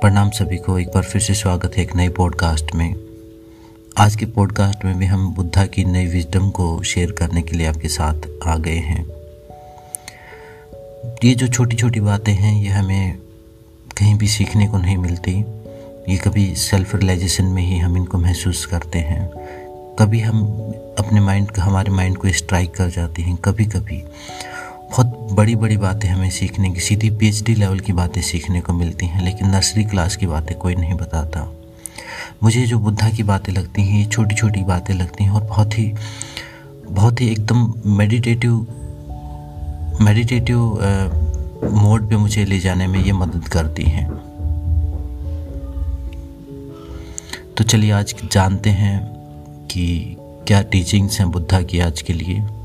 [0.00, 2.94] प्रणाम सभी को। एक बार फिर से स्वागत है एक नए पॉडकास्ट में।
[3.98, 7.66] आज के पॉडकास्ट में भी हम बुद्धा की नई विजडम को शेयर करने के लिए
[7.66, 8.14] आपके साथ
[8.46, 9.04] आ गए हैं।
[11.24, 13.18] ये जो छोटी छोटी बातें हैं, ये हमें
[13.96, 15.32] कहीं भी सीखने को नहीं मिलती।
[16.12, 19.30] ये कभी सेल्फ रियलाइजेशन में ही हम इनको महसूस करते हैं।
[19.98, 20.42] कभी हम
[20.98, 24.02] अपने माइंड हमारे माइंड को स्ट्राइक कर जाते हैं कभी कभी
[24.90, 29.06] बहुत बड़ी बड़ी बातें हमें सीखने की, सीधी पीएचडी लेवल की बातें सीखने को मिलती
[29.06, 31.52] हैं, लेकिन नर्सरी क्लास की बातें कोई नहीं बताता।
[32.42, 35.78] मुझे जो बुद्धा की बातें लगती हैं, ये छोटी छोटी बातें लगती हैं और बहुत
[35.78, 35.94] ही
[36.90, 38.66] बहुत ही एकदम मेडिटेटिव
[40.00, 40.58] मेडिटेटिव
[41.72, 44.06] मोड पे मुझे ले जाने में ये मदद करती हैं।
[47.56, 49.00] तो चलिए आज जानते हैं
[49.70, 50.16] कि
[50.46, 52.57] क्या टीचिंग्स हैं बुद्धा की आज के लिए।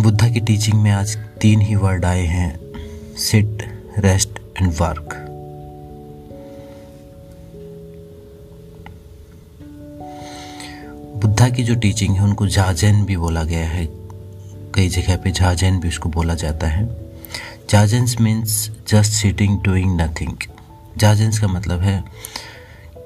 [0.00, 2.60] बुद्धा की टीचिंग में आज तीन ही वर्ड आए हैं
[3.16, 4.28] sit rest
[4.62, 5.20] and work
[11.16, 13.88] Buddha की जो टीचिंग है, उनको जाजन भी बोला गया है।
[14.74, 16.96] कई जगह पे जाजन भी उसको बोला जाता है।
[17.70, 20.36] Zazen means just sitting doing nothing
[20.96, 22.04] zazen का मतलब है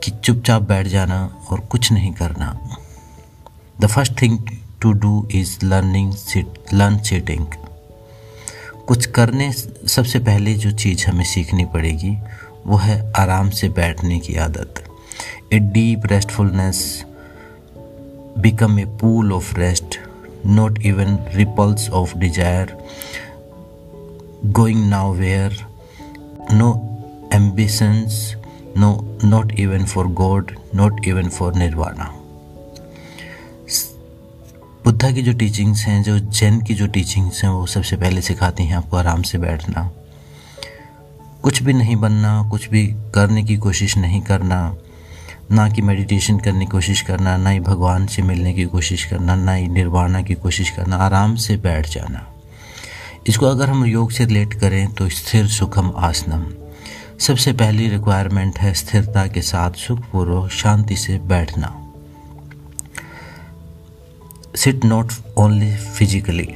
[0.04, 2.76] कि चुपचाप बैठ जाना और कुछ नहीं करना।
[3.80, 4.38] The first thing
[4.82, 6.12] to do is learning
[6.74, 7.46] learn sitting
[8.86, 12.16] कुछ करने सबसे पहले जो चीज़ हमें सीखनी पड़ेगी,
[12.66, 14.82] वो है आराम से बैठने की आदत।
[15.52, 17.04] A deep restfulness
[18.38, 19.98] become a pool of rest
[20.46, 22.76] not even ripples of desire
[24.46, 25.58] going now where
[26.52, 26.70] no
[27.34, 28.36] ambitions
[28.76, 28.92] no
[29.24, 32.12] not even for God not even for nirvana
[34.98, 38.64] Buddha की जो टीचिंग्स हैं, जो जैन की जो टीचिंग्स हैं, वो सबसे पहले सिखाती
[38.64, 39.92] हैं आपको आराम से बैठना।
[41.42, 44.76] कुछ भी नहीं बनना, कुछ भी करने की कोशिश नहीं करना,
[45.50, 49.34] ना कि मेडिटेशन करने की कोशिश करना, ना ही भगवान से मिलने की कोशिश करना,
[49.34, 52.34] ना ही निर्वाणा की कोशिश करना, आराम से बैठ जाना।
[53.26, 56.46] इसको अगर हम योग से रिलेट करें तो स्थिर सुखम आसनम।
[57.18, 61.77] सबसे पहली रिक्वायरमेंट है स्थिरता के साथ सुखपूर्वक शांति से बैठना।
[64.58, 66.46] Sit not only physically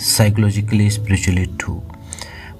[0.00, 1.82] psychologically spiritually too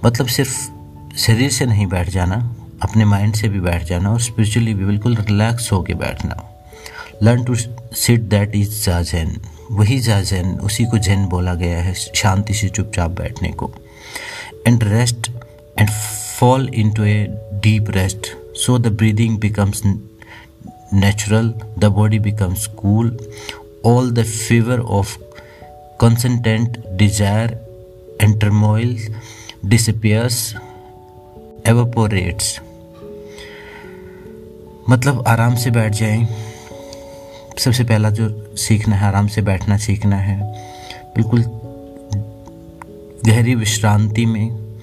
[0.05, 2.37] मतलब सिर्फ़ शरीर से नहीं बैठ जाना,
[2.83, 6.37] अपने माइंड से भी बैठ जाना और स्पिरिचुअली भी बिल्कुल रिलैक्स होके बैठना।
[7.23, 9.37] Learn to sit that is zazen
[9.71, 13.73] वही जाजैन उसी को जैन बोला गया है, शांति से चुपचाप बैठने को।
[14.67, 15.31] And rest
[15.79, 15.91] and
[16.39, 18.27] fall into a deep rest
[18.57, 23.17] so the breathing becomes natural the body becomes cool
[23.87, 25.11] all the fever of
[26.01, 27.59] concentrate desire
[28.21, 28.97] and turmoil
[29.69, 30.39] disappears,
[31.65, 32.61] evaporates.
[34.91, 36.27] मतलब आराम से बैठ जाएँ।
[37.59, 40.41] सबसे पहला जो सीखना है, आराम से बैठना सीखना है।
[41.17, 41.45] बिल्कुल
[43.27, 44.77] गहरी विश्रांति में,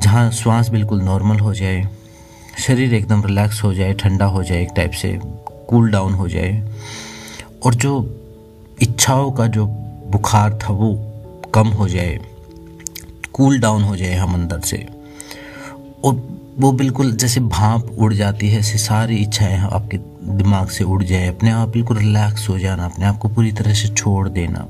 [0.00, 1.88] जहाँ श्वास बिल्कुल नॉर्मल हो जाए,
[2.58, 5.20] शरीर एकदम रिलैक्स हो जाए, ठंडा हो जाए एक टाइप से
[5.68, 6.64] कूल डाउन हो जाए।
[7.64, 8.20] और जो
[8.82, 9.66] इच्छाओं का जो
[10.06, 10.94] बुखार था वो
[11.54, 12.18] कम हो जाए
[13.32, 14.86] कूल डाउन हो जाए हम अंदर से।
[16.04, 16.14] और
[16.58, 19.98] वो बिल्कुल जैसे भाप उड़ जाती है, ऐसे सारी इच्छाएँ आपके
[20.36, 23.74] दिमाग से उड़ जाए। अपने आप बिल्कुल रिलैक्स हो जाना, अपने आप को पूरी तरह
[23.74, 24.66] से छोड़ देना।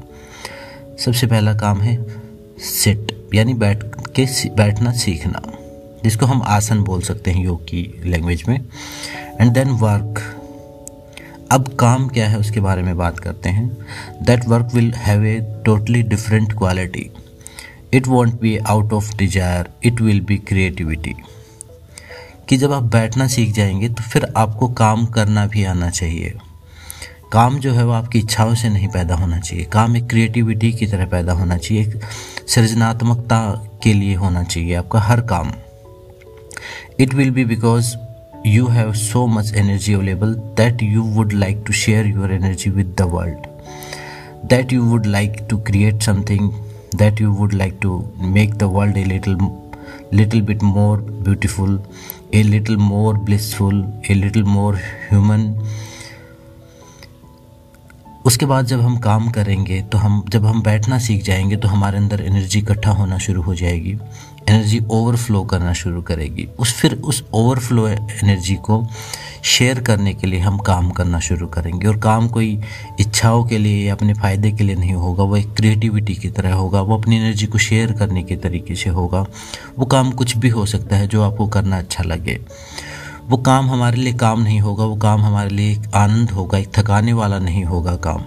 [0.98, 2.06] सबसे पहला काम है
[2.58, 3.82] सिट यानी बैठ
[4.16, 5.42] के बैठना सीखना,
[6.04, 8.60] जिसको हम आसन बोल सकते हैं योग की लैंग्वेज में।
[9.40, 10.33] एंड देन वर्क
[11.54, 13.66] अब काम क्या है उसके बारे में बात करते हैं।
[14.22, 15.34] That work will have a
[15.66, 17.10] totally different quality
[17.94, 21.14] it won't be out of desire it will be creativity
[22.48, 26.32] कि जब आप बैठना सीख जाएँगे तो फिर आपको काम करना भी आना चाहिए।
[27.32, 30.86] काम जो है वो आपकी इच्छाओं से नहीं पैदा होना चाहिए। काम एक क्रिएटिविटी की
[30.86, 32.00] तरह पैदा होना चाहिए। एक
[32.48, 33.40] सृजनात्मकता
[33.82, 35.52] के लिए होना चाहिए आपका हर काम।
[37.00, 37.94] It will be because
[38.44, 42.94] you have so much energy available that you would like to share your energy with
[42.94, 43.46] the world.
[44.50, 46.52] That you would like to create something
[46.98, 49.38] that you would like to make the world a little
[50.12, 51.70] little bit more beautiful
[52.32, 54.76] a little more blissful a little more
[55.08, 55.56] human
[58.24, 61.98] उसके बाद जब हम काम करेंगे तो हम, जब हम बैठना सीख जाएँगे तो हमारे
[61.98, 63.98] अंदर एनर्जी इकट्ठा होना शुरू हो जाएगी।
[64.48, 68.86] एनर्जी ओवरफ्लो करना शुरू करेगी। उस, फिर उस ओवरफ्लो एनर्जी को
[69.42, 72.60] शेयर करने के लिए हम काम करना शुरू करेंगे। और काम कोई
[73.00, 76.54] इच्छाओं के लिए या अपने फ़ायदे के लिए नहीं होगा, वो एक क्रिएटिविटी की तरह
[76.54, 79.26] होगा, वो अपनी एनर्जी को शेयर करने के तरीके से होगा।
[79.78, 82.40] वो काम कुछ भी हो सकता है जो आपको करना अच्छा लगे।
[83.28, 86.68] वो काम हमारे लिए काम नहीं होगा, वो काम हमारे लिए एक आनंद होगा, एक
[86.78, 88.22] थकाने वाला नहीं होगा काम।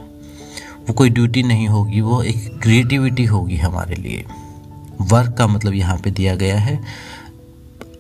[0.88, 4.26] वो कोई ड्यूटी नहीं होगी, वो एक क्रिएटिविटी होगी हमारे लिए।
[5.02, 6.80] वर्क का मतलब यहाँ पे दिया गया है।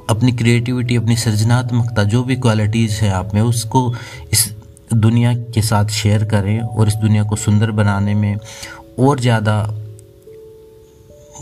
[0.09, 3.93] अपनी क्रिएटिविटी अपनी सृजनात्मकता, जो भी क्वालिटीज़ है आप में, उसको
[4.33, 4.53] इस
[4.93, 8.37] दुनिया के साथ शेयर करें और इस दुनिया को सुंदर बनाने में
[8.99, 9.61] और ज़्यादा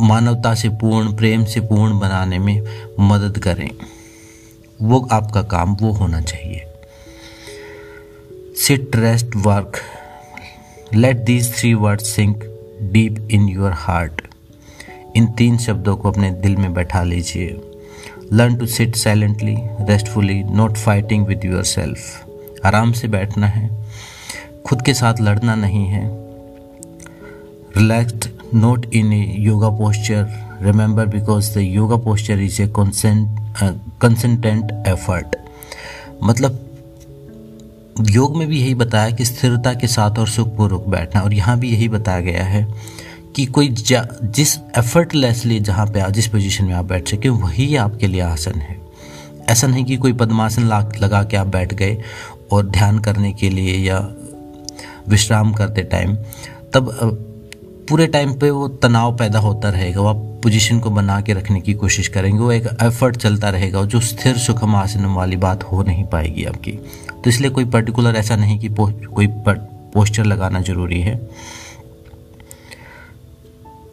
[0.02, 2.62] मानवता से पूर्ण, प्रेम से पूर्ण बनाने में
[3.00, 3.70] मदद करें।
[4.82, 6.66] वो आपका काम वो होना चाहिए।
[8.58, 9.78] Sit rest work
[10.96, 12.44] let these three word sink
[12.82, 14.22] deep in your heart
[15.16, 17.62] इन तीन शब्दों को अपने दिल में बैठा लीजिए।
[18.34, 23.70] Learn to sit silently restfully not fighting with yourself आराम से बैठना है।
[24.66, 26.04] खुद के साथ लड़ना नहीं है।
[27.78, 32.68] Relaxed not in a yoga posture remember because the yoga posture is a
[33.56, 35.36] constant effort
[36.24, 36.60] मतलब
[38.02, 41.70] योग में भी यही बताया कि स्थिरता के साथ और सुखपूर्वक बैठना, और यहाँ भी
[41.70, 42.66] यही बताया गया है
[43.36, 48.08] कि कोई जिस एफर्टलेसली जहाँ पे आप, जिस पोजीशन में आप बैठ सके, वही आपके
[48.08, 48.78] लिए आसन है।
[49.50, 50.64] ऐसा नहीं कि कोई पद्मासन
[51.00, 51.98] लगा के आप बैठ गए
[52.52, 54.00] और ध्यान करने के लिए या
[55.10, 56.16] विश्राम करते टाइम
[56.74, 57.35] तब
[57.90, 61.60] पूरे टाइम पे वो तनाव पैदा होता रहेगा, वो आप पोजीशन को बना के रखने
[61.62, 65.84] की कोशिश करेंगे, वो एक एफर्ट चलता रहेगा, जो स्थिर सुखम आसन वाली बात हो
[65.84, 71.16] नहीं पाएगी आपकी। तो इसलिए कोई पर्टिकुलर ऐसा नहीं कि कोई पोस्चर लगाना ज़रूरी है।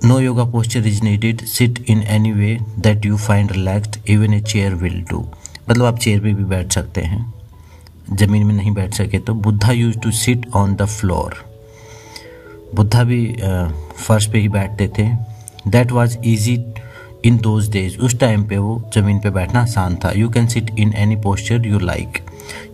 [0.04, 4.40] No yoga posture is needed sit in any way that you find relaxed even a
[4.42, 5.24] chair will do
[5.70, 7.32] मतलब आप चेयर पे भी बैठ सकते हैं।
[8.12, 11.44] ज़मीन में नहीं बैठ सके तो Buddha use to sit on the floor
[12.74, 13.24] Buddha भी
[13.96, 15.08] फर्श पे ही बैठते थे।
[15.68, 16.54] That was easy
[17.24, 20.70] in those days उस टाइम पे वो ज़मीन पे बैठना आसान था। You can sit
[20.78, 22.18] in any posture you like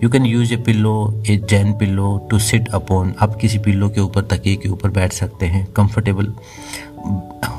[0.02, 4.00] you can use a pillow a zen pillow to sit upon आप किसी पिल्लो के
[4.00, 6.32] ऊपर, तकिए के ऊपर बैठ सकते हैं कंफर्टेबल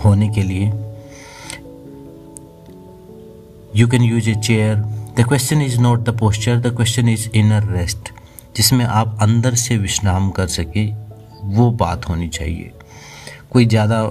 [0.06, 0.72] होने के लिए।
[3.76, 7.72] You can use a chair the question is not the posture the question is inner
[7.72, 8.12] rest
[8.58, 10.88] जिसमें आप अंदर से विश्राम कर सके।
[11.42, 12.72] वो बात होनी चाहिए।
[13.52, 14.02] कोई ज़्यादा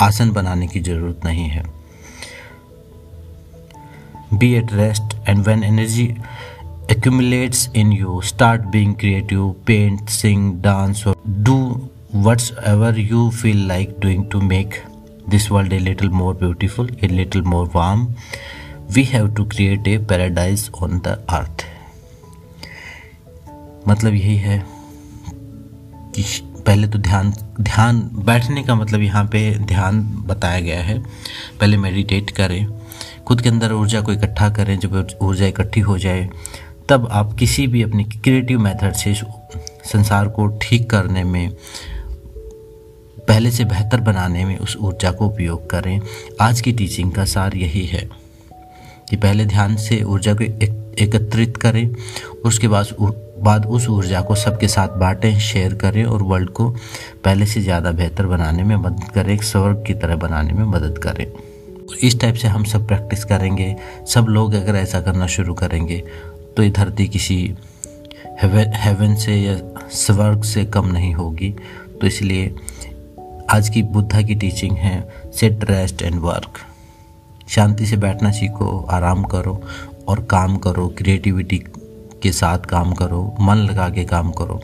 [0.00, 1.64] आसन बनाने की ज़रूरत नहीं है।
[4.34, 6.04] Be at rest and when energy
[6.90, 11.58] accumulates in you start being creative paint sing dance और do
[12.14, 14.82] what's ever you feel like doing to make
[15.28, 18.06] this world a little more beautiful a little more warm
[18.94, 21.64] we have to create a paradise on the earth
[23.88, 24.62] मतलब यही है।
[26.66, 30.98] पहले तो ध्यान ध्यान, बैठने का मतलब यहाँ पे ध्यान बताया गया है।
[31.60, 32.66] पहले मेडिटेट करें,
[33.26, 36.28] खुद के अंदर ऊर्जा को इकट्ठा करें, जब ऊर्जा इकट्ठी हो जाए,
[36.88, 39.14] तब आप किसी भी अपनी क्रिएटिव मेथड से
[39.84, 41.50] संसार को ठीक करने में,
[43.18, 46.00] पहले से बेहतर बनाने में उस ऊर्जा को उपयोग करें।
[46.40, 48.08] आज की टीचिंग का सार यही है
[49.10, 50.44] कि पहले ध्यान से ऊर्जा को
[51.04, 51.94] एकत्रित करें,
[52.44, 52.94] उसके बाद
[53.42, 56.68] बाद उस ऊर्जा को सबके साथ बांटें शेयर करें और वर्ल्ड को
[57.24, 60.98] पहले से ज़्यादा बेहतर बनाने में मदद करें, एक स्वर्ग की तरह बनाने में मदद
[60.98, 61.26] करें।
[62.02, 63.74] इस टाइप से हम सब प्रैक्टिस करेंगे।
[64.08, 66.02] सब लोग अगर ऐसा करना शुरू करेंगे
[66.56, 67.36] तो ये धरती किसी
[68.42, 69.56] हेवन से या
[69.96, 71.50] स्वर्ग से कम नहीं होगी।
[72.00, 72.54] तो इसलिए
[73.50, 74.98] आज की बुद्धा की टीचिंग है
[75.34, 76.58] सेट रेस्ट एंड वर्क
[77.48, 79.60] शांति से बैठना सीखो, आराम करो
[80.08, 81.58] और काम करो क्रिएटिविटी
[82.22, 84.60] के साथ काम करो, मन लगा के काम करो।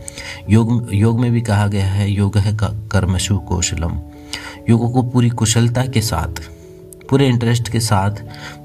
[0.51, 3.99] योग योग में भी कहा गया है, योग है कर्मशु कौशलम।
[4.71, 6.43] योग को पूरी कुशलता के साथ,
[7.11, 8.11] पूरे इंटरेस्ट के साथ,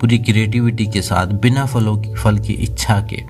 [0.01, 3.21] पूरी क्रिएटिविटी के साथ, बिना फलों की, फल की इच्छा के,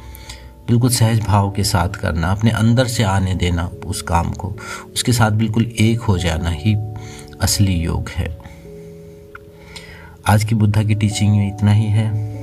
[0.68, 4.56] बिल्कुल सहज भाव के साथ करना, अपने अंदर से आने देना उस काम को।
[4.94, 6.76] उसके साथ बिल्कुल एक हो जाना ही
[7.42, 8.38] असली योग है।
[10.28, 12.34] आज की बुद्धा की टीचिंग में इतना ही है।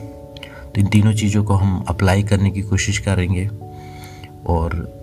[0.74, 3.50] तो इन तीनों चीज़ों को हम अप्लाई करने की कोशिश करेंगे।
[4.46, 5.00] और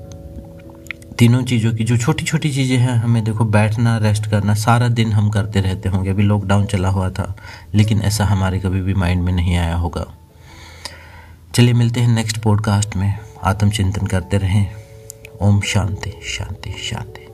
[1.18, 5.12] तीनों चीज़ों की जो छोटी छोटी चीज़ें हैं, हमें देखो बैठना रेस्ट करना, सारा दिन
[5.12, 7.36] हम करते रहते होंगे। अभी लॉकडाउन चला हुआ था,
[7.76, 10.18] लेकिन ऐसा हमारे कभी भी माइंड में नहीं आया होगा।
[11.56, 14.68] चलिए मिलते हैं नेक्स्ट पॉडकास्ट में। आत्मचिंतन करते रहें।
[15.42, 17.27] ओम शांति शांति शांति।